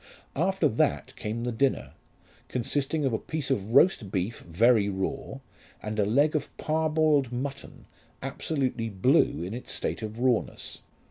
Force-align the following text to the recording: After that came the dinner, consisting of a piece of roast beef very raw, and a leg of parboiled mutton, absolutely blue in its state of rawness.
After 0.35 0.67
that 0.67 1.15
came 1.15 1.43
the 1.43 1.51
dinner, 1.51 1.93
consisting 2.47 3.05
of 3.05 3.13
a 3.13 3.19
piece 3.19 3.51
of 3.51 3.69
roast 3.75 4.11
beef 4.11 4.39
very 4.39 4.89
raw, 4.89 5.35
and 5.79 5.99
a 5.99 6.05
leg 6.07 6.35
of 6.35 6.49
parboiled 6.57 7.31
mutton, 7.31 7.85
absolutely 8.23 8.89
blue 8.89 9.43
in 9.43 9.53
its 9.53 9.71
state 9.71 10.01
of 10.01 10.17
rawness. 10.17 10.79